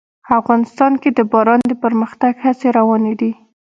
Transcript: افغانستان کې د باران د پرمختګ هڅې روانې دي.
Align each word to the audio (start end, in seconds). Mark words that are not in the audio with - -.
افغانستان 0.39 0.91
کې 1.01 1.09
د 1.17 1.19
باران 1.31 1.61
د 1.71 1.73
پرمختګ 1.83 2.33
هڅې 2.45 2.67
روانې 2.77 3.13
دي. 3.21 3.31